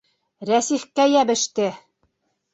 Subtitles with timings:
[0.49, 1.69] Рәсихкә йәбеште!